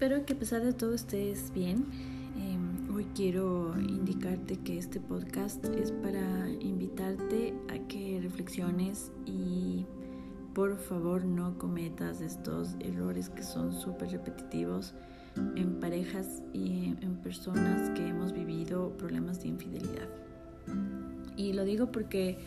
Espero 0.00 0.24
que 0.24 0.32
a 0.32 0.38
pesar 0.38 0.64
de 0.64 0.72
todo 0.72 0.94
estés 0.94 1.52
bien. 1.52 1.84
Em, 2.38 2.96
hoy 2.96 3.04
quiero 3.14 3.78
indicarte 3.78 4.56
que 4.56 4.78
este 4.78 4.98
podcast 4.98 5.62
es 5.66 5.92
para 5.92 6.48
invitarte 6.58 7.52
a 7.68 7.86
que 7.86 8.18
reflexiones 8.22 9.12
y 9.26 9.84
por 10.54 10.78
favor 10.78 11.26
no 11.26 11.58
cometas 11.58 12.22
estos 12.22 12.76
errores 12.80 13.28
que 13.28 13.42
son 13.42 13.74
súper 13.74 14.08
repetitivos 14.12 14.94
en 15.54 15.80
parejas 15.80 16.42
y 16.54 16.94
en 17.02 17.16
personas 17.22 17.90
que 17.90 18.08
hemos 18.08 18.32
vivido 18.32 18.96
problemas 18.96 19.42
de 19.42 19.48
infidelidad. 19.48 20.08
Y 21.36 21.52
lo 21.52 21.66
digo 21.66 21.92
porque 21.92 22.38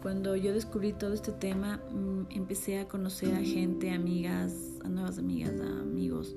cuando 0.00 0.36
yo 0.36 0.52
descubrí 0.52 0.92
todo 0.92 1.12
este 1.14 1.32
tema, 1.32 1.80
mm, 1.92 2.36
empecé 2.36 2.78
a 2.78 2.86
conocer 2.86 3.34
a 3.34 3.40
gente, 3.40 3.90
amigas, 3.90 4.54
a 4.84 4.88
nuevas 4.88 5.18
amigas, 5.18 5.60
a 5.60 5.80
amigos 5.80 6.36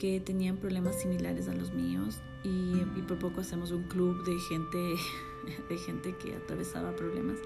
que 0.00 0.18
tenían 0.18 0.56
problemas 0.56 0.98
similares 0.98 1.46
a 1.46 1.52
los 1.52 1.74
míos 1.74 2.22
y, 2.42 3.02
por 3.02 3.18
poco 3.18 3.42
hacemos 3.42 3.70
un 3.70 3.82
club 3.82 4.24
de 4.24 4.38
gente, 4.48 4.78
de 5.68 5.76
gente 5.76 6.16
que 6.16 6.34
atravesaba 6.36 6.96
problemas. 6.96 7.36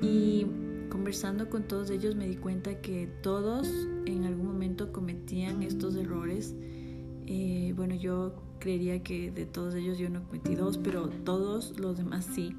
Y 0.00 0.44
conversando 0.88 1.48
con 1.48 1.68
todos 1.68 1.90
ellos 1.90 2.16
me 2.16 2.26
di 2.26 2.34
cuenta 2.34 2.80
que 2.80 3.06
todos 3.22 3.68
en 4.06 4.24
algún 4.24 4.46
momento 4.46 4.92
cometían 4.92 5.62
estos 5.62 5.94
errores. 5.94 6.56
Eh, 7.28 7.72
bueno, 7.76 7.94
yo 7.94 8.34
creería 8.58 9.00
que 9.04 9.30
de 9.30 9.46
todos 9.46 9.76
ellos 9.76 9.98
yo 9.98 10.10
no 10.10 10.24
cometí 10.24 10.56
dos, 10.56 10.78
pero 10.78 11.08
todos 11.08 11.78
los 11.78 11.96
demás 11.96 12.26
sí. 12.34 12.56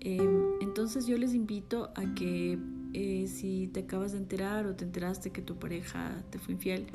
Em, 0.00 0.54
entonces 0.60 1.06
yo 1.06 1.16
les 1.16 1.32
invito 1.32 1.92
a 1.94 2.12
que 2.16 2.58
eh, 2.94 3.26
si 3.26 3.68
te 3.68 3.80
acabas 3.80 4.12
de 4.12 4.18
enterar 4.18 4.66
o 4.66 4.74
te 4.74 4.84
enteraste 4.84 5.30
que 5.30 5.42
tu 5.42 5.56
pareja 5.56 6.22
te 6.30 6.38
fue 6.38 6.54
infiel, 6.54 6.86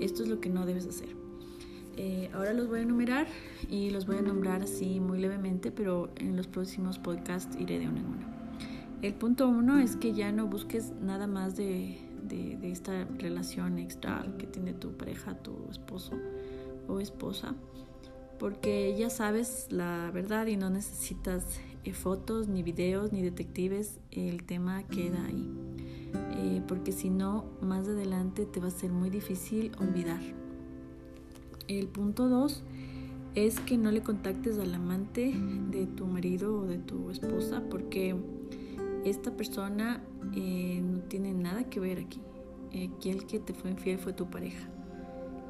esto 0.00 0.22
es 0.22 0.28
lo 0.28 0.40
que 0.40 0.48
no 0.48 0.66
debes 0.66 0.86
hacer. 0.86 1.08
Eh, 1.96 2.30
ahora 2.34 2.52
los 2.52 2.68
voy 2.68 2.80
a 2.80 2.82
enumerar 2.82 3.26
y 3.70 3.90
los 3.90 4.06
voy 4.06 4.16
a 4.16 4.22
nombrar 4.22 4.62
así 4.62 5.00
muy 5.00 5.18
levemente, 5.18 5.70
pero 5.70 6.10
en 6.16 6.36
los 6.36 6.46
próximos 6.46 6.98
podcasts 6.98 7.56
iré 7.58 7.78
de 7.78 7.88
uno 7.88 7.98
en 7.98 8.06
uno. 8.06 8.26
El 9.02 9.14
punto 9.14 9.48
uno 9.48 9.78
es 9.78 9.96
que 9.96 10.12
ya 10.12 10.32
no 10.32 10.46
busques 10.46 10.92
nada 11.00 11.26
más 11.26 11.56
de, 11.56 11.98
de, 12.22 12.56
de 12.56 12.70
esta 12.70 13.04
relación 13.18 13.78
extra 13.78 14.26
que 14.38 14.46
tiene 14.46 14.72
tu 14.74 14.92
pareja, 14.96 15.34
tu 15.34 15.68
esposo 15.70 16.12
o 16.88 17.00
esposa, 17.00 17.54
porque 18.38 18.94
ya 18.98 19.10
sabes 19.10 19.68
la 19.70 20.10
verdad 20.12 20.46
y 20.46 20.56
no 20.56 20.70
necesitas 20.70 21.60
fotos, 21.92 22.48
ni 22.48 22.62
videos, 22.62 23.12
ni 23.12 23.22
detectives, 23.22 23.98
el 24.10 24.44
tema 24.44 24.82
queda 24.84 25.24
ahí. 25.24 25.50
Eh, 26.38 26.62
porque 26.66 26.92
si 26.92 27.10
no, 27.10 27.44
más 27.60 27.86
adelante 27.88 28.46
te 28.46 28.60
va 28.60 28.68
a 28.68 28.70
ser 28.70 28.90
muy 28.90 29.10
difícil 29.10 29.72
olvidar. 29.78 30.20
El 31.68 31.88
punto 31.88 32.28
2 32.28 32.62
es 33.36 33.60
que 33.60 33.76
no 33.76 33.90
le 33.90 34.02
contactes 34.02 34.58
al 34.58 34.74
amante 34.74 35.34
de 35.70 35.86
tu 35.86 36.06
marido 36.06 36.60
o 36.60 36.64
de 36.64 36.78
tu 36.78 37.10
esposa 37.10 37.62
porque 37.70 38.16
esta 39.04 39.36
persona 39.36 40.02
eh, 40.34 40.80
no 40.82 41.00
tiene 41.00 41.34
nada 41.34 41.64
que 41.64 41.78
ver 41.78 41.98
aquí. 41.98 42.20
Eh, 42.72 42.90
el 43.04 43.26
que 43.26 43.38
te 43.38 43.52
fue 43.52 43.70
infiel 43.70 43.98
fue 43.98 44.14
tu 44.14 44.30
pareja. 44.30 44.66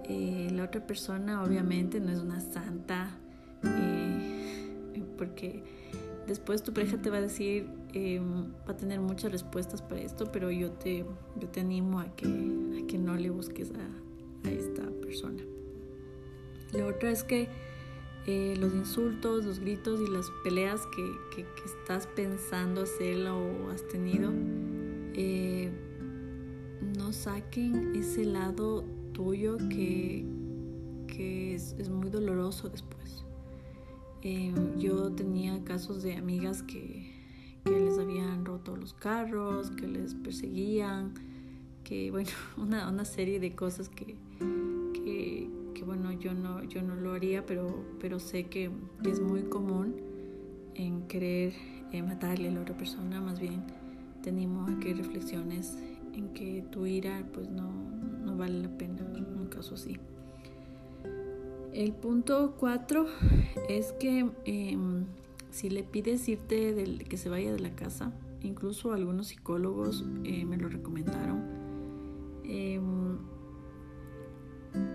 Eh, 0.04 0.48
la 0.52 0.64
otra 0.64 0.86
persona 0.86 1.42
obviamente 1.42 2.00
no 2.00 2.10
es 2.10 2.18
una 2.18 2.40
santa 2.40 3.16
porque 5.16 5.62
Después 6.26 6.62
tu 6.62 6.72
pareja 6.72 7.00
te 7.00 7.08
va 7.08 7.18
a 7.18 7.20
decir, 7.20 7.68
em, 7.92 8.52
va 8.68 8.72
a 8.72 8.76
tener 8.76 9.00
muchas 9.00 9.30
respuestas 9.30 9.80
para 9.80 10.00
esto, 10.00 10.32
pero 10.32 10.50
yo 10.50 10.72
te, 10.72 11.04
yo 11.40 11.48
te 11.48 11.60
animo 11.60 12.00
a 12.00 12.16
que, 12.16 12.26
a 12.26 12.86
que 12.86 12.98
no 12.98 13.14
le 13.14 13.30
busques 13.30 13.70
a, 13.70 14.48
a 14.48 14.50
esta 14.50 14.82
persona. 15.00 15.42
La 16.72 16.86
otra 16.86 17.10
es 17.10 17.22
que 17.22 17.48
eh, 18.26 18.56
los 18.58 18.74
insultos, 18.74 19.44
los 19.44 19.60
gritos 19.60 20.00
y 20.00 20.10
las 20.10 20.26
peleas 20.42 20.80
que, 20.88 21.12
que, 21.34 21.42
que 21.44 21.64
estás 21.64 22.08
pensando 22.08 22.82
hacerlo 22.82 23.38
o 23.38 23.70
has 23.70 23.86
tenido, 23.86 24.32
eh, 25.14 25.70
no 26.98 27.12
saquen 27.12 27.94
ese 27.94 28.24
lado 28.24 28.84
tuyo 29.12 29.58
que, 29.70 30.26
que 31.06 31.54
es, 31.54 31.76
es 31.78 31.88
muy 31.88 32.10
doloroso 32.10 32.68
después. 32.68 33.25
Em, 34.28 34.76
yo 34.76 35.12
tenía 35.12 35.62
casos 35.62 36.02
de 36.02 36.16
amigas 36.16 36.64
que, 36.64 37.14
les 37.64 37.96
habían 37.96 38.44
roto 38.44 38.76
los 38.76 38.92
carros, 38.92 39.70
que 39.70 39.86
les 39.86 40.14
perseguían, 40.14 41.14
que 41.84 42.10
bueno, 42.10 42.30
una, 42.56 42.88
una 42.88 43.04
serie 43.04 43.38
de 43.38 43.54
cosas 43.54 43.88
que, 43.88 44.16
que, 44.94 45.48
que, 45.74 45.84
bueno, 45.84 46.10
yo 46.10 46.34
no, 46.34 46.64
yo 46.64 46.82
no 46.82 46.96
lo 46.96 47.12
haría, 47.12 47.46
pero, 47.46 47.84
pero 48.00 48.18
sé 48.18 48.46
que 48.46 48.68
es 49.04 49.20
muy 49.20 49.42
común 49.44 49.94
en 50.74 51.06
querer 51.06 51.52
eh, 51.92 52.02
matarle 52.02 52.48
a 52.48 52.50
la 52.50 52.62
otra 52.62 52.76
persona, 52.76 53.20
más 53.20 53.38
bien 53.38 53.62
te 54.24 54.30
animo 54.30 54.66
a 54.66 54.76
que 54.80 54.92
reflexiones 54.92 55.78
en 56.14 56.32
que 56.32 56.64
tu 56.72 56.84
ira 56.84 57.24
pues 57.32 57.48
no, 57.48 57.70
no 58.24 58.36
vale 58.36 58.60
la 58.60 58.76
pena 58.76 59.06
en 59.14 59.38
un 59.38 59.46
caso 59.46 59.76
así. 59.76 59.96
El 61.76 61.92
punto 61.92 62.54
cuatro 62.58 63.06
es 63.68 63.92
que 63.92 64.26
em, 64.46 65.04
si 65.50 65.68
le 65.68 65.82
pides 65.82 66.26
irte 66.26 66.74
que 67.06 67.18
se 67.18 67.28
vaya 67.28 67.52
de 67.52 67.60
la 67.60 67.76
casa, 67.76 68.14
incluso 68.40 68.94
algunos 68.94 69.26
psicólogos 69.26 70.02
eh, 70.24 70.46
me 70.46 70.56
lo 70.56 70.70
recomendaron, 70.70 71.42
em, 72.44 73.18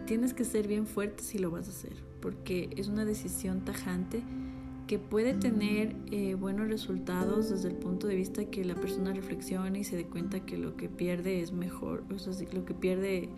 tienes 0.07 0.33
que 0.33 0.43
ser 0.43 0.67
bien 0.67 0.87
fuerte 0.87 1.21
si 1.21 1.37
lo 1.37 1.51
vas 1.51 1.67
a 1.67 1.69
hacer, 1.69 1.93
porque 2.19 2.71
es 2.75 2.87
una 2.87 3.05
decisión 3.05 3.63
tajante 3.63 4.23
que 4.87 4.97
puede 4.97 5.35
tener 5.35 5.95
eh, 6.09 6.33
buenos 6.33 6.67
resultados 6.67 7.51
desde 7.51 7.69
el 7.69 7.75
punto 7.75 8.07
de 8.07 8.15
vista 8.15 8.45
que 8.45 8.65
la 8.65 8.73
persona 8.73 9.13
reflexione 9.13 9.77
y 9.77 9.83
se 9.83 9.97
dé 9.97 10.05
cuenta 10.05 10.47
que 10.47 10.57
lo 10.57 10.75
que 10.77 10.89
pierde 10.89 11.41
es 11.41 11.51
mejor, 11.51 12.03
o 12.11 12.17
sea, 12.17 12.33
lo 12.53 12.65
que 12.65 12.73
pierde 12.73 13.29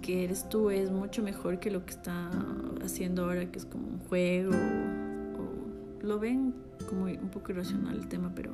que 0.00 0.24
eres 0.24 0.48
tú 0.48 0.70
es 0.70 0.90
mucho 0.90 1.22
mejor 1.22 1.60
que 1.60 1.70
lo 1.70 1.84
que 1.84 1.90
está 1.92 2.30
haciendo 2.82 3.24
ahora, 3.24 3.50
que 3.50 3.58
es 3.58 3.66
como 3.66 3.86
un 3.88 3.98
juego. 3.98 4.52
O, 4.52 6.04
lo 6.06 6.18
ven 6.18 6.54
como 6.88 7.04
un 7.04 7.30
poco 7.30 7.52
irracional 7.52 7.96
el 7.96 8.08
tema, 8.08 8.32
pero, 8.34 8.52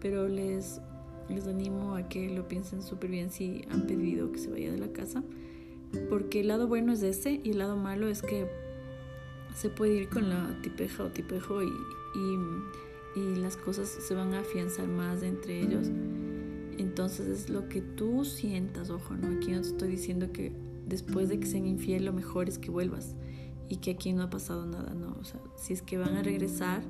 pero 0.00 0.28
les, 0.28 0.80
les 1.28 1.46
animo 1.46 1.96
a 1.96 2.08
que 2.08 2.30
lo 2.30 2.48
piensen 2.48 2.82
súper 2.82 3.10
bien 3.10 3.30
si 3.30 3.64
han 3.70 3.86
pedido 3.86 4.30
que 4.32 4.38
se 4.38 4.50
vaya 4.50 4.70
de 4.70 4.78
la 4.78 4.92
casa. 4.92 5.22
Porque 6.08 6.40
el 6.40 6.48
lado 6.48 6.68
bueno 6.68 6.92
es 6.92 7.02
ese 7.02 7.40
y 7.42 7.50
el 7.50 7.58
lado 7.58 7.76
malo 7.76 8.08
es 8.08 8.22
que 8.22 8.46
se 9.54 9.68
puede 9.68 9.94
ir 9.94 10.08
con 10.08 10.30
la 10.30 10.58
tipeja 10.62 11.04
o 11.04 11.08
tipejo 11.08 11.62
y, 11.62 11.72
y, 12.14 13.20
y 13.20 13.34
las 13.36 13.56
cosas 13.56 13.88
se 13.88 14.14
van 14.14 14.32
a 14.32 14.40
afianzar 14.40 14.88
más 14.88 15.22
entre 15.22 15.60
ellos. 15.60 15.90
Entonces 16.78 17.26
es 17.26 17.50
lo 17.50 17.68
que 17.68 17.80
tú 17.80 18.24
sientas, 18.24 18.90
ojo, 18.90 19.14
¿no? 19.14 19.36
Aquí 19.36 19.50
no 19.52 19.60
te 19.60 19.68
estoy 19.68 19.88
diciendo 19.88 20.32
que 20.32 20.52
después 20.86 21.28
de 21.28 21.38
que 21.38 21.46
sean 21.46 21.66
infiel 21.66 22.04
lo 22.04 22.12
mejor 22.12 22.48
es 22.48 22.58
que 22.58 22.70
vuelvas 22.70 23.14
y 23.68 23.76
que 23.76 23.92
aquí 23.92 24.12
no 24.12 24.22
ha 24.22 24.30
pasado 24.30 24.66
nada, 24.66 24.94
¿no? 24.94 25.16
O 25.20 25.24
sea, 25.24 25.40
si 25.56 25.72
es 25.72 25.82
que 25.82 25.98
van 25.98 26.16
a 26.16 26.22
regresar, 26.22 26.82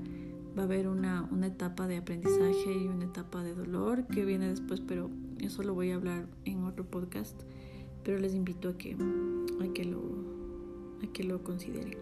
va 0.56 0.62
a 0.62 0.64
haber 0.64 0.88
una, 0.88 1.28
una 1.30 1.46
etapa 1.48 1.86
de 1.86 1.98
aprendizaje 1.98 2.72
y 2.72 2.86
una 2.86 3.04
etapa 3.04 3.42
de 3.42 3.54
dolor 3.54 4.06
que 4.06 4.24
viene 4.24 4.48
después, 4.48 4.80
pero 4.80 5.10
eso 5.38 5.62
lo 5.62 5.74
voy 5.74 5.90
a 5.90 5.96
hablar 5.96 6.26
en 6.44 6.64
otro 6.64 6.84
podcast, 6.84 7.40
pero 8.02 8.18
les 8.18 8.34
invito 8.34 8.68
a 8.68 8.78
que, 8.78 8.94
a 8.94 9.72
que, 9.72 9.84
lo, 9.84 10.00
a 11.02 11.12
que 11.12 11.24
lo 11.24 11.42
consideren. 11.42 11.98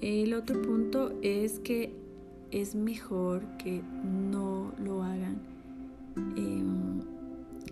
El 0.00 0.34
otro 0.34 0.60
punto 0.60 1.12
es 1.22 1.60
que 1.60 1.94
es 2.50 2.74
mejor 2.74 3.56
que 3.56 3.82
no 4.04 4.72
lo 4.78 5.02
hagan 5.02 5.11
Em, 5.11 5.11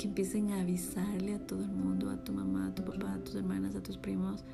que 0.00 0.08
empiecen 0.08 0.50
a 0.52 0.62
avisarle 0.62 1.34
a 1.34 1.46
todo 1.46 1.62
el 1.62 1.68
mundo, 1.68 2.08
a 2.08 2.24
tu 2.24 2.32
mamá, 2.32 2.68
a 2.68 2.74
tu 2.74 2.82
papá, 2.82 3.12
a 3.12 3.18
tus 3.22 3.34
hermanas, 3.34 3.74
a 3.74 3.82
tus 3.82 3.98
primos, 3.98 4.46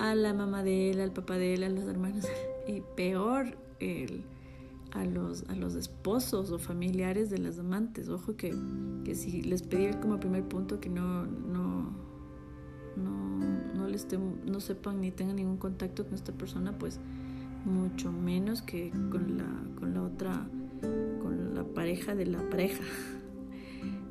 a 0.00 0.16
la 0.16 0.34
mamá 0.34 0.64
de 0.64 0.90
él, 0.90 1.00
al 1.00 1.12
papá 1.12 1.36
de 1.36 1.54
él, 1.54 1.62
a 1.62 1.68
los 1.68 1.84
hermanos, 1.84 2.26
y 2.66 2.82
peor, 2.96 3.56
el, 3.78 4.24
a, 4.90 5.04
los, 5.04 5.44
a 5.48 5.54
los 5.54 5.76
esposos 5.76 6.50
o 6.50 6.58
familiares 6.58 7.30
de 7.30 7.38
las 7.38 7.60
amantes. 7.60 8.08
Ojo 8.08 8.34
que, 8.34 8.52
que 9.04 9.14
si 9.14 9.42
les 9.42 9.62
pedí 9.62 9.94
como 10.00 10.18
primer 10.18 10.42
punto 10.42 10.80
que 10.80 10.88
no, 10.88 11.24
no, 11.24 11.92
no, 12.96 13.38
no, 13.76 13.86
les 13.86 14.08
no 14.44 14.58
sepan 14.58 15.00
ni 15.00 15.12
tengan 15.12 15.36
ningún 15.36 15.58
contacto 15.58 16.04
con 16.04 16.14
esta 16.14 16.32
persona, 16.32 16.76
pues 16.76 16.98
mucho 17.64 18.10
menos 18.10 18.60
que 18.60 18.90
con 18.90 19.38
la, 19.38 19.78
con 19.78 19.94
la 19.94 20.02
otra, 20.02 20.48
con 21.22 21.54
la 21.54 21.62
pareja 21.62 22.16
de 22.16 22.26
la 22.26 22.50
pareja. 22.50 22.82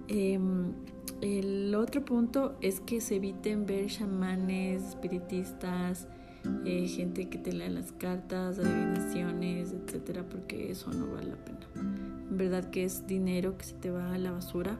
Em, 0.09 0.73
el 1.21 1.75
otro 1.75 2.03
punto 2.03 2.57
es 2.61 2.79
que 2.79 2.99
se 2.99 3.17
eviten 3.17 3.67
ver 3.67 3.85
chamanes, 3.87 4.83
espiritistas, 4.83 6.07
eh, 6.65 6.87
gente 6.87 7.29
que 7.29 7.37
te 7.37 7.53
lea 7.53 7.69
las 7.69 7.91
cartas, 7.91 8.57
adivinaciones, 8.57 9.71
etcétera, 9.71 10.27
porque 10.27 10.71
eso 10.71 10.91
no 10.91 11.11
vale 11.13 11.29
la 11.29 11.45
pena. 11.45 11.59
En 11.75 12.37
verdad 12.37 12.71
que 12.71 12.85
es 12.85 13.05
dinero 13.05 13.55
que 13.55 13.65
se 13.65 13.75
te 13.75 13.91
va 13.91 14.13
a 14.13 14.17
la 14.17 14.31
basura. 14.31 14.79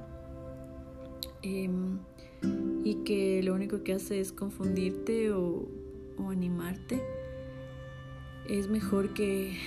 Em, 1.44 2.00
y 2.84 2.96
que 3.04 3.44
lo 3.44 3.54
único 3.54 3.84
que 3.84 3.94
hace 3.94 4.20
es 4.20 4.31
confundirte 4.31 5.31
o, 5.31 5.68
animarte, 6.31 7.02
es 8.48 8.68
mejor 8.68 9.14
que, 9.14 9.58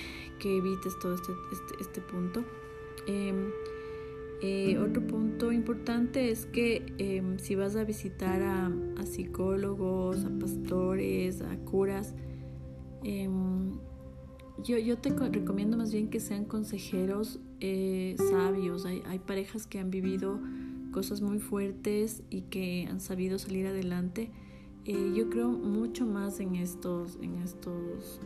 evites 0.43 0.99
todo 0.99 1.15
este, 1.15 1.31
este, 1.53 1.73
este 1.81 2.01
punto. 2.01 2.43
Em, 3.07 3.49
eh, 4.45 4.77
otro 4.77 5.07
punto 5.07 5.53
importante 5.53 6.29
es 6.29 6.45
que 6.45 6.85
em, 6.97 7.39
si 7.39 7.55
vas 7.55 7.77
a 7.77 7.85
visitar 7.85 8.41
a, 8.41 8.69
psicólogos, 9.05 10.25
a 10.25 10.29
pastores, 10.37 11.41
a 11.41 11.55
curas, 11.59 12.13
em, 13.05 13.71
yo, 14.61 14.77
yo, 14.77 14.97
te 14.97 15.11
recomiendo 15.11 15.77
más 15.77 15.93
bien 15.93 16.09
que 16.09 16.19
sean 16.19 16.43
consejeros 16.43 17.39
eh, 17.61 18.17
sabios. 18.17 18.85
Hay, 18.85 19.01
hay, 19.05 19.19
parejas 19.19 19.65
que 19.65 19.79
han 19.79 19.89
vivido 19.89 20.41
cosas 20.91 21.21
muy 21.21 21.39
fuertes 21.39 22.21
y 22.29 22.41
que 22.41 22.85
han 22.89 22.99
sabido 22.99 23.39
salir 23.39 23.65
adelante. 23.65 24.29
Eh, 24.83 25.13
yo 25.15 25.29
creo 25.29 25.51
mucho 25.51 26.05
más 26.05 26.41
en 26.41 26.55
estos, 26.55 27.17
en 27.21 27.35
estos, 27.37 28.19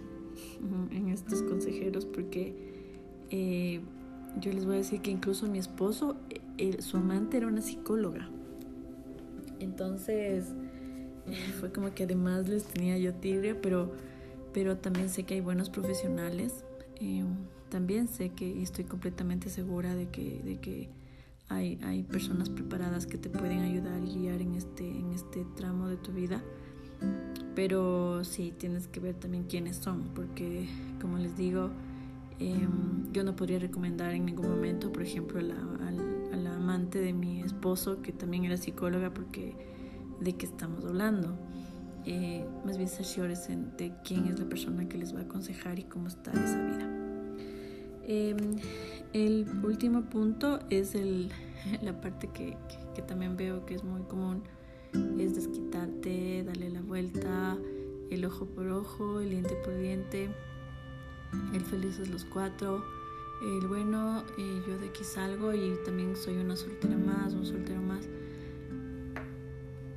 en 0.89 1.09
estos 1.09 1.43
consejeros 1.43 2.07
porque 2.07 2.55
yo 4.39 4.51
les 4.51 4.65
voy 4.65 4.75
a 4.75 4.77
decir 4.77 5.01
que 5.01 5.12
incluso 5.12 5.47
mi 5.47 5.57
esposo, 5.57 6.15
su 6.79 6.97
amante 6.97 7.38
era 7.38 7.47
una 7.47 7.62
psicóloga. 7.62 8.29
Entonces, 9.59 10.45
fue 11.59 11.71
como 11.71 11.94
que 11.94 12.03
además 12.03 12.47
les 12.47 12.65
tenía 12.65 12.97
yo 12.97 13.13
tirria, 13.13 13.59
pero, 13.62 13.91
pero 14.53 14.77
también 14.77 15.09
sé 15.09 15.24
que 15.24 15.35
hay 15.35 15.41
buenos 15.41 15.69
profesionales. 15.69 16.63
Eh, 17.00 17.24
también 17.69 18.07
sé 18.07 18.29
que 18.29 18.47
y 18.47 18.63
estoy 18.63 18.85
completamente 18.85 19.50
segura 19.50 19.95
de 19.95 20.07
que, 20.09 20.41
de 20.44 20.57
que 20.57 20.89
hay, 21.50 21.79
hay 21.83 22.03
personas 22.03 22.50
preparadas 22.50 23.07
que 23.07 23.18
te 23.18 23.29
pueden 23.29 23.59
ayudar 23.59 24.01
y 24.03 24.19
guiar 24.19 24.41
en 24.41 24.56
este, 24.56 24.88
en 24.88 25.12
este 25.12 25.45
tramo 25.56 25.88
de 25.88 25.97
tu 25.97 26.12
vida. 26.12 26.41
Pero 27.56 28.24
sí, 28.24 28.53
tienes 28.57 28.88
que 28.88 29.00
ver 29.00 29.15
también 29.15 29.45
quiénes 29.45 29.77
son, 29.77 30.09
porque 30.13 30.68
como 31.01 31.18
les 31.18 31.35
digo, 31.35 31.71
Em, 32.39 33.12
yo 33.12 33.24
no 33.24 33.36
podría 33.36 33.60
recomendar 33.60 34.13
en 34.13 34.25
ningún 34.25 34.50
momento, 34.50 34.92
por 34.92 35.01
ejemplo, 35.01 35.39
a 35.39 35.44
la, 35.44 36.56
amante 36.56 37.00
de 37.00 37.13
mi 37.13 37.42
esposo, 37.42 38.01
que 38.01 38.12
también 38.12 38.44
era 38.44 38.57
psicóloga, 38.57 39.13
porque 39.13 39.56
de 40.19 40.36
qué 40.36 40.45
estamos 40.45 40.84
hablando. 40.84 41.38
Eh, 42.06 42.45
más 42.66 42.78
bien 42.78 42.89
cerciores 42.89 43.48
de 43.48 43.94
quién 44.04 44.28
es 44.28 44.39
la 44.39 44.45
persona 44.45 44.88
que 44.88 44.98
les 44.98 45.16
va 45.16 45.19
a 45.19 45.24
aconsejar 45.24 45.80
y 45.80 45.84
cómo 45.84 46.07
está 46.07 46.31
esa 46.31 46.66
vida. 46.66 46.89
Em, 48.04 48.38
el 49.13 49.48
último 49.63 50.04
punto 50.10 50.60
es 50.69 50.95
el, 50.95 51.30
la 51.81 52.01
parte 52.01 52.28
que, 52.28 52.57
que, 52.95 53.01
también 53.01 53.38
veo 53.38 53.66
que 53.66 53.75
es 53.75 53.84
muy 53.84 54.01
común, 54.01 54.44
es 55.19 55.36
desquitarte, 55.36 56.44
darle 56.44 56.69
la 56.69 56.81
vuelta, 56.81 57.57
el 58.10 58.25
ojo 58.25 58.45
por 58.45 58.68
ojo, 58.68 59.19
el 59.19 59.30
diente 59.30 59.56
por 59.63 59.78
diente 59.78 60.30
el 61.53 61.62
feliz 61.62 62.00
es 62.00 62.09
los 62.09 62.25
cuatro, 62.25 62.83
el 63.41 63.68
bueno, 63.68 64.24
yo 64.38 64.77
de 64.79 64.88
aquí 64.89 65.03
salgo 65.03 65.53
y 65.53 65.75
también 65.85 66.15
soy 66.15 66.38
una 66.38 66.56
soltera 66.56 66.97
más, 66.97 67.33
un 67.33 67.45
soltero 67.45 67.81
más. 67.81 68.07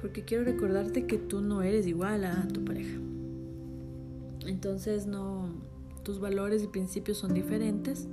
Porque 0.00 0.24
quiero 0.24 0.44
recordarte 0.44 1.06
que 1.06 1.18
tú 1.18 1.40
no 1.40 1.62
eres 1.62 1.86
igual 1.86 2.24
a 2.24 2.48
tu 2.48 2.64
pareja. 2.64 2.98
Entonces 4.46 5.06
no, 5.06 5.48
tus 6.02 6.20
valores 6.20 6.62
y 6.62 6.66
principios 6.66 7.18
son 7.18 7.34
diferentes. 7.34 8.08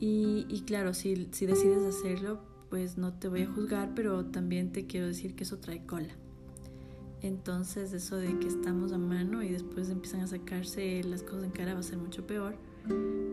Y, 0.00 0.64
claro, 0.66 0.94
si 0.94 1.14
decides 1.14 1.84
hacerlo, 1.84 2.40
pues 2.70 2.98
no 2.98 3.12
te 3.12 3.28
voy 3.28 3.42
a 3.42 3.46
juzgar, 3.46 3.92
pero 3.94 4.24
también 4.24 4.72
te 4.72 4.86
quiero 4.86 5.06
decir 5.06 5.36
que 5.36 5.44
eso 5.44 5.58
trae 5.58 5.86
cola. 5.86 6.16
Entonces 7.22 7.92
eso 7.92 8.16
de 8.16 8.38
que 8.40 8.48
estamos 8.48 8.92
a 8.92 8.98
mano 8.98 9.42
y 9.42 9.50
después 9.50 9.88
empiezan 9.90 10.22
a 10.22 10.26
sacarse 10.26 11.02
las 11.04 11.22
cosas 11.22 11.44
en 11.44 11.50
cara 11.50 11.74
va 11.74 11.80
a 11.80 11.84
ser 11.84 11.98
mucho 11.98 12.26
peor. 12.26 12.56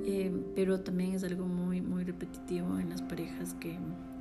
Eh, 0.06 0.32
pero 0.56 0.80
también 0.82 1.14
es 1.14 1.24
algo 1.24 1.46
muy, 1.46 1.82
muy 1.82 2.04
repetitivo 2.04 2.78
en 2.78 2.90
las 2.90 3.02
parejas 3.02 3.56
que, 3.56 3.78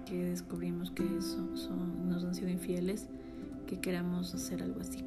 que 0.06 0.25
descubrimos 0.25 0.91
que 0.91 1.05
son, 1.20 2.09
nos 2.09 2.25
han 2.25 2.35
sido 2.35 2.49
infieles, 2.49 3.09
que 3.67 3.79
queramos 3.79 4.35
hacer 4.35 4.62
algo 4.62 4.81
así. 4.81 5.05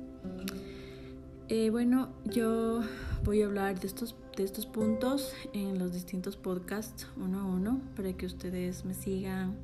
Eh, 1.50 1.70
bueno, 1.70 2.10
yo 2.26 2.82
voy 3.26 3.42
a 3.42 3.48
hablar 3.48 3.80
de 3.80 3.88
estos, 3.88 4.16
de 4.38 4.44
estos 4.44 4.68
puntos 4.68 5.34
en 5.54 5.80
los 5.80 5.92
distintos 5.92 6.38
podcasts 6.38 7.08
uno 7.18 7.40
a 7.40 7.46
uno 7.46 7.82
para 7.96 8.14
que 8.14 8.26
ustedes 8.26 8.86
me 8.86 8.94
sigan, 8.94 9.56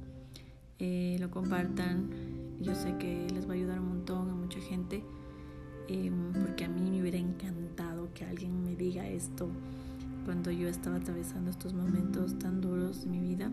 eh, 0.80 1.18
lo 1.20 1.30
compartan. 1.30 2.10
Yo 2.60 2.74
sé 2.76 2.96
que 2.98 3.28
les 3.34 3.48
va 3.48 3.52
a 3.52 3.56
ayudar 3.56 3.80
un 3.80 3.90
montón 3.90 4.30
a 4.30 4.34
mucha 4.34 4.60
gente, 4.60 5.04
em, 5.88 6.34
porque 6.34 6.66
a 6.66 6.70
mí 6.70 6.90
me 6.90 7.02
hubiera 7.02 7.18
encantado 7.18 8.10
que 8.14 8.26
alguien 8.26 8.64
me 8.64 8.76
diga 8.76 9.08
esto 9.08 9.50
cuando 10.26 10.52
yo 10.52 10.68
estaba 10.68 10.98
atravesando 10.98 11.50
estos 11.50 11.74
momentos 11.74 12.38
tan 12.38 12.60
duros 12.60 13.04
de 13.04 13.10
mi 13.10 13.20
vida. 13.20 13.52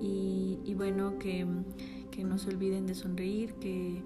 Y, 0.00 0.74
bueno, 0.74 1.18
que, 1.18 1.46
que, 2.10 2.22
no 2.22 2.38
se 2.38 2.50
olviden 2.50 2.86
de 2.86 2.94
sonreír, 2.94 3.54
que, 3.54 4.02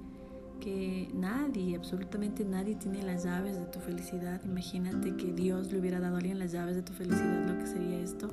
que 0.61 1.09
nadie, 1.15 1.77
absolutamente 1.77 2.45
nadie 2.45 2.77
tiene 2.77 3.03
las 3.03 3.25
llaves 3.25 3.59
de 3.59 3.67
tu 3.67 3.81
felicidad. 3.81 4.41
Imagínate 4.45 5.17
que 5.17 5.33
Dios 5.33 5.73
le 5.73 5.79
hubiera 5.79 6.01
dado 6.01 6.15
a 6.17 6.19
alguien 6.19 6.39
las 6.39 6.53
llaves 6.53 6.77
de 6.77 6.83
tu 6.83 6.93
felicidad, 6.93 7.47
lo 7.47 7.59
que 7.59 7.67
sería 7.67 7.99
esto. 8.01 8.31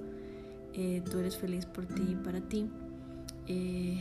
Eh, 0.73 1.01
tú 1.09 1.17
eres 1.19 1.37
feliz 1.37 1.65
por 1.65 1.85
ti 1.85 2.03
y 2.11 2.15
para 2.15 2.41
ti. 2.41 2.69
Eh, 3.47 3.99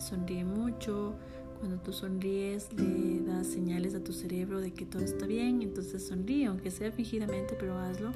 sonríe 0.00 0.44
mucho. 0.44 1.14
Cuando 1.58 1.78
tú 1.78 1.92
sonríes 1.92 2.72
le 2.72 3.20
das 3.20 3.48
señales 3.48 3.94
a 3.94 4.04
tu 4.04 4.12
cerebro 4.12 4.60
de 4.60 4.72
que 4.72 4.86
todo 4.86 5.02
está 5.02 5.26
bien, 5.26 5.60
entonces 5.62 6.06
sonríe, 6.06 6.46
aunque 6.46 6.70
sea 6.70 6.92
fingidamente, 6.92 7.56
pero 7.58 7.76
hazlo. 7.78 8.12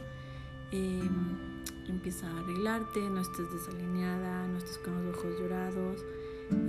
Em, 0.70 1.62
empieza 1.88 2.28
a 2.28 2.38
arreglarte, 2.38 3.00
no 3.00 3.20
estés 3.20 3.52
desalineada, 3.52 4.46
no 4.46 4.58
estés 4.58 4.78
con 4.78 5.04
los 5.04 5.16
ojos 5.16 5.40
llorados, 5.40 6.04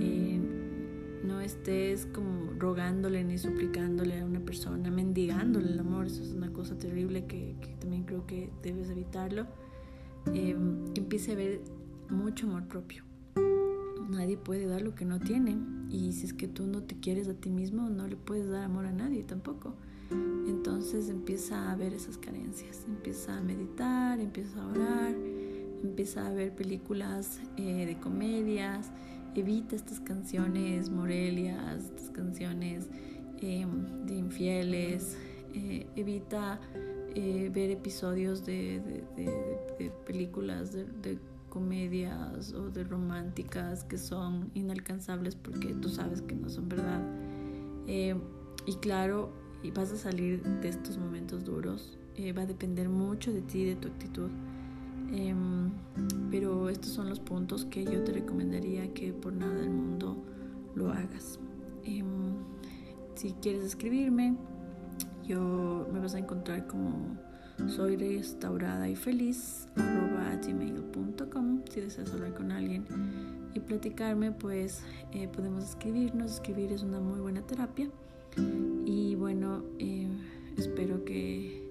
em, 0.00 0.42
no 1.24 1.40
estés 1.40 2.06
como 2.06 2.52
rogándole 2.58 3.22
ni 3.22 3.38
suplicándole 3.38 4.20
a 4.20 4.24
una 4.26 4.40
persona, 4.40 4.90
mendigándole 4.90 5.68
el 5.70 5.78
amor, 5.78 6.06
eso 6.06 6.22
es 6.22 6.32
una 6.32 6.52
cosa 6.52 6.76
terrible 6.76 7.26
que, 7.26 7.54
que 7.60 7.68
también 7.80 8.02
creo 8.02 8.26
que 8.26 8.50
debes 8.62 8.90
evitarlo. 8.90 9.46
Que 10.24 10.50
empiece 10.96 11.32
a 11.32 11.34
haber 11.34 11.60
mucho 12.08 12.46
amor 12.46 12.66
propio 12.66 13.04
nadie 14.08 14.36
puede 14.36 14.66
dar 14.66 14.82
lo 14.82 14.94
que 14.94 15.04
no 15.04 15.20
tiene. 15.20 15.56
Y 15.90 16.12
si 16.12 16.26
es 16.26 16.32
que 16.32 16.48
tú 16.48 16.66
no 16.66 16.82
te 16.82 16.98
quieres 16.98 17.28
a 17.28 17.34
ti 17.34 17.50
mismo, 17.50 17.88
no 17.88 18.06
le 18.06 18.16
puedes 18.16 18.48
dar 18.48 18.64
amor 18.64 18.86
a 18.86 18.92
nadie 18.92 19.22
tampoco. 19.22 19.74
Entonces 20.46 21.08
empieza 21.08 21.72
a 21.72 21.76
ver 21.76 21.94
esas 21.94 22.18
carencias, 22.18 22.84
empieza 22.86 23.38
a 23.38 23.40
meditar, 23.40 24.20
empieza 24.20 24.62
a 24.62 24.66
orar, 24.66 25.14
empieza 25.82 26.26
a 26.26 26.32
ver 26.32 26.54
películas 26.54 27.40
eh, 27.56 27.86
de 27.86 27.98
comedias, 27.98 28.90
evita 29.34 29.74
estas 29.74 30.00
canciones 30.00 30.90
morelias, 30.90 31.84
estas 31.84 32.10
canciones 32.10 32.88
em, 33.40 34.06
de 34.06 34.14
infieles, 34.14 35.16
eh, 35.54 35.86
evita 35.96 36.60
eh, 37.14 37.50
ver 37.52 37.70
episodios 37.70 38.44
de, 38.44 38.82
películas 40.06 40.72
de 40.72 41.18
comedias 41.54 42.52
o 42.52 42.68
de 42.68 42.82
románticas 42.82 43.84
que 43.84 43.96
son 43.96 44.50
inalcanzables 44.54 45.36
porque 45.36 45.72
tú 45.74 45.88
sabes 45.88 46.20
que 46.20 46.34
no 46.34 46.50
son 46.50 46.68
verdad. 46.68 47.00
Eh, 47.86 48.16
y 48.66 48.74
claro, 48.74 49.32
y 49.62 49.70
vas 49.70 49.92
a 49.92 49.96
salir 49.96 50.42
de 50.42 50.68
estos 50.68 50.98
momentos 50.98 51.44
duros. 51.44 51.96
Eh, 52.16 52.32
va 52.32 52.42
a 52.42 52.46
depender 52.46 52.88
mucho 52.88 53.32
de 53.32 53.40
ti, 53.40 53.64
de 53.64 53.76
tu 53.76 53.88
actitud. 53.88 54.30
Em, 55.12 55.70
pero 56.30 56.68
estos 56.68 56.90
son 56.90 57.08
los 57.08 57.20
puntos 57.20 57.64
que 57.66 57.84
yo 57.84 58.02
te 58.02 58.12
recomendaría 58.12 58.92
que 58.92 59.12
por 59.12 59.32
nada 59.32 59.54
del 59.54 59.70
mundo 59.70 60.16
lo 60.74 60.90
hagas. 60.90 61.38
Em, 61.84 62.34
si 63.14 63.32
quieres 63.34 63.64
escribirme, 63.64 64.36
yo 65.24 65.88
me 65.92 66.00
vas 66.00 66.14
a 66.16 66.18
encontrar 66.18 66.66
como 66.66 67.16
soy 67.68 67.96
restaurada 67.96 68.88
y 68.88 68.96
feliz 68.96 69.68
gmail.com 69.76 71.62
si 71.70 71.80
deseas 71.80 72.12
hablar 72.12 72.34
con 72.34 72.52
alguien 72.52 72.84
y 73.54 73.60
platicarme 73.60 74.32
pues 74.32 74.82
eh, 75.12 75.28
podemos 75.28 75.64
escribirnos 75.64 76.32
escribir 76.32 76.72
es 76.72 76.82
una 76.82 77.00
muy 77.00 77.20
buena 77.20 77.42
terapia. 77.42 77.88
Y 78.84 79.14
bueno 79.14 79.62
eh, 79.78 80.08
espero 80.56 81.04
que 81.04 81.62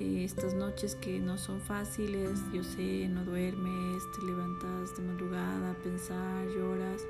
eh, 0.00 0.24
estas 0.24 0.54
noches 0.54 0.94
que 0.96 1.20
no 1.20 1.36
son 1.36 1.60
fáciles 1.60 2.40
yo 2.52 2.64
sé 2.64 3.06
no 3.08 3.24
duermes 3.24 4.02
te 4.16 4.26
levantas 4.26 4.96
de 4.96 5.02
madrugada 5.02 5.70
a 5.72 5.74
pensar 5.74 6.46
lloras 6.48 7.02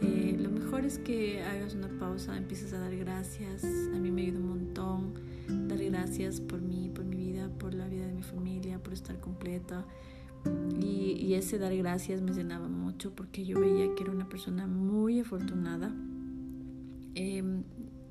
lo 0.00 0.50
mejor 0.50 0.84
es 0.84 0.98
que 0.98 1.42
hagas 1.42 1.74
una 1.74 1.88
pausa 1.98 2.36
empieces 2.36 2.72
a 2.72 2.80
dar 2.80 2.96
gracias 2.96 3.64
a 3.64 3.98
mí 3.98 4.10
me 4.10 4.22
ayuda 4.22 4.40
un 4.40 4.48
montón 4.48 5.14
dar 5.68 5.82
gracias 5.82 6.40
por 6.40 6.60
mí 6.60 6.90
por 6.94 7.04
mi 7.04 7.20
por 7.58 7.74
la 7.74 7.88
vida 7.88 8.06
de 8.06 8.12
mi 8.12 8.22
familia, 8.22 8.78
por 8.82 8.92
estar 8.92 9.18
completa. 9.20 9.84
Y, 10.78 11.34
ese 11.34 11.58
dar 11.58 11.74
gracias 11.76 12.22
me 12.22 12.32
llenaba 12.32 12.68
mucho 12.68 13.14
porque 13.14 13.44
yo 13.44 13.60
veía 13.60 13.94
que 13.94 14.02
era 14.02 14.12
una 14.12 14.28
persona 14.28 14.66
muy 14.66 15.20
afortunada. 15.20 15.94
Em, 17.14 17.62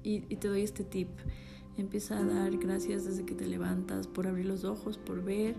y, 0.03 0.23
y 0.29 0.35
te 0.37 0.47
doy 0.47 0.61
este 0.61 0.83
tip. 0.83 1.09
Empieza 1.77 2.17
a 2.17 2.23
dar 2.23 2.57
gracias 2.57 3.05
desde 3.05 3.25
que 3.25 3.35
te 3.35 3.45
levantas 3.45 4.07
por 4.07 4.27
abrir 4.27 4.45
los 4.45 4.63
ojos, 4.63 4.97
por 4.97 5.23
ver, 5.23 5.55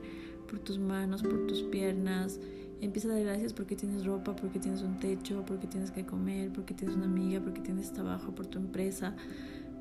por 0.49 0.59
tus 0.59 0.79
manos, 0.79 1.23
por 1.23 1.47
tus 1.47 1.63
piernas. 1.63 2.41
Empieza 2.81 3.09
a 3.09 3.13
dar 3.13 3.23
gracias 3.23 3.53
porque 3.53 3.77
tienes 3.77 4.07
ropa, 4.07 4.35
porque 4.35 4.59
tienes 4.59 4.83
un 4.83 4.99
techo, 4.99 5.45
porque 5.47 5.67
tienes 5.67 5.91
que 5.91 6.07
comer, 6.07 6.51
porque 6.53 6.75
tienes 6.75 6.97
una 6.97 7.07
amiga, 7.07 7.41
porque 7.41 7.61
tienes 7.61 7.93
trabajo, 7.93 8.35
por 8.35 8.47
tu 8.47 8.59
empresa, 8.59 9.17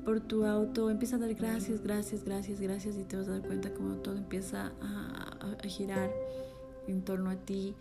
por 0.04 0.20
tu 0.20 0.44
auto. 0.44 0.90
Empieza 0.90 1.16
a 1.16 1.18
dar 1.18 1.34
gracias, 1.34 1.82
gracias, 1.82 2.24
gracias, 2.24 2.60
gracias 2.60 2.96
y 2.96 3.04
te 3.04 3.16
vas 3.16 3.28
a 3.28 3.32
dar 3.32 3.42
cuenta 3.42 3.72
como 3.72 3.94
todo 3.96 4.16
empieza 4.16 4.72
a, 4.80 5.66
girar 5.68 6.10
en 6.88 7.02
torno 7.02 7.30
a 7.30 7.36
ti 7.36 7.74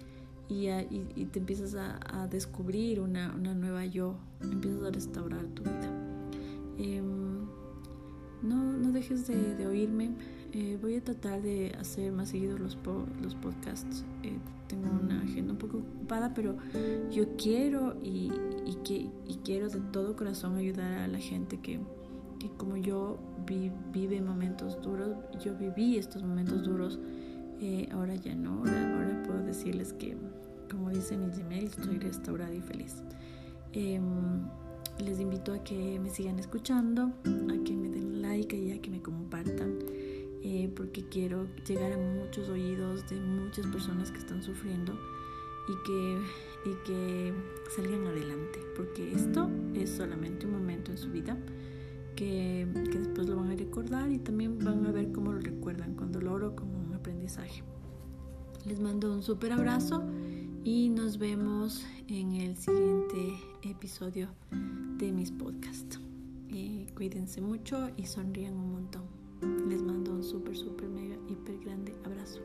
y, 0.48 0.68
y, 0.70 1.26
te 1.32 1.40
empiezas 1.40 1.76
a, 1.76 2.28
descubrir 2.28 3.00
una, 3.00 3.34
una, 3.36 3.54
nueva 3.54 3.86
yo, 3.86 4.16
empiezas 4.42 4.84
a 4.84 4.92
restaurar 4.92 5.46
tu 5.48 5.64
vida. 5.64 5.92
Em, 6.78 7.46
no, 8.42 8.74
no 8.74 8.92
dejes 8.92 9.28
de, 9.28 9.66
oírme. 9.68 10.12
Eh, 10.52 10.78
voy 10.82 10.96
a 10.96 11.04
tratar 11.04 11.42
de 11.42 11.76
hacer 11.80 12.12
más 12.12 12.30
seguidos 12.30 12.60
los, 12.60 12.78
los 13.22 13.36
podcasts. 13.36 14.04
Eh, 14.24 14.38
tengo 14.68 14.88
una 15.02 15.22
agenda 15.22 15.52
un 15.52 15.60
poco 15.60 15.78
ocupada, 15.78 16.34
pero 16.34 16.56
yo 17.12 17.36
quiero 17.38 17.96
y, 18.02 18.32
y, 18.66 18.76
que, 18.84 19.10
y 19.28 19.40
quiero 19.44 19.70
de 19.70 19.80
todo 19.92 20.16
corazón 20.16 20.56
ayudar 20.56 20.92
a 20.94 21.08
la 21.08 21.20
gente 21.20 21.58
que, 21.58 21.80
que 22.40 22.50
como 22.52 22.78
yo 22.78 23.20
vive 23.92 24.22
momentos 24.22 24.82
duros, 24.82 25.18
yo 25.44 25.56
viví 25.56 25.98
estos 25.98 26.24
momentos 26.24 26.64
duros, 26.64 27.00
eh, 27.60 27.90
ahora 27.92 28.16
ya 28.16 28.34
no, 28.36 28.60
ahora, 28.60 28.96
ahora, 28.96 29.24
puedo 29.24 29.44
decirles 29.44 29.94
que, 29.94 30.16
como 30.72 30.90
dice 30.90 31.18
mi 31.18 31.30
Gmail, 31.30 31.66
estoy 31.66 32.00
restaurada 32.00 32.54
y 32.54 32.62
feliz. 32.62 33.04
Em, 33.74 34.48
les 35.00 35.20
invito 35.20 35.54
a 35.54 35.64
que 35.64 36.00
me 36.00 36.10
sigan 36.10 36.40
escuchando, 36.40 37.12
a 37.26 37.64
que 37.64 37.76
me 37.76 37.90
den 37.90 38.22
like 38.22 38.58
y 38.58 38.72
a 38.72 38.82
que 38.82 38.90
me 38.90 39.02
compartan. 39.02 39.80
Eh, 40.42 40.72
porque 40.74 41.04
quiero 41.10 41.48
llegar 41.68 41.92
a 41.92 41.98
muchos 41.98 42.48
oídos 42.48 43.10
de 43.10 43.20
muchas 43.20 43.68
personas 43.68 44.10
que 44.10 44.20
están 44.20 44.42
sufriendo 44.42 44.98
y 45.68 45.74
que, 45.86 46.18
y 46.70 46.74
que 46.86 47.34
salgan 47.76 48.08
adelante, 48.08 48.60
porque 48.78 49.14
esto 49.14 49.50
es 49.76 49.90
solamente 49.90 50.46
un 50.46 50.54
momento 50.54 50.92
en 50.92 50.98
su 50.98 51.12
vida 51.12 51.38
que, 52.20 52.68
después 52.92 53.30
lo 53.30 53.38
van 53.38 53.52
a 53.52 53.56
recordar 53.56 54.12
y 54.12 54.20
también 54.20 54.60
van 54.60 54.86
a 54.86 54.92
ver 54.92 55.14
cómo 55.14 55.32
lo 55.32 55.40
recuerdan 55.40 55.96
con 55.96 56.12
dolor 56.12 56.44
o 56.44 56.54
como 56.54 56.78
un 56.78 56.94
aprendizaje. 56.94 57.64
Les 58.66 58.82
mando 58.82 59.14
un 59.14 59.24
súper 59.24 59.54
abrazo 59.54 60.04
y 60.66 60.90
nos 60.90 61.18
vemos 61.18 61.86
en 62.10 62.34
el 62.34 62.58
siguiente 62.58 63.38
episodio 63.62 64.28
de 64.98 65.14
mis 65.14 65.32
podcasts. 65.32 65.98
Eh, 66.50 66.88
cuídense 66.94 67.40
mucho 67.40 67.90
y 67.96 68.06
sonrían 68.06 68.56
un 68.56 68.74
montón. 68.74 69.04
Les 69.70 69.82
mando 69.82 70.12
un 70.12 70.24
súper, 70.24 70.58
súper, 70.58 70.90
mega, 70.90 71.16
hiper 71.30 71.58
grande 71.60 71.96
abrazo. 72.04 72.42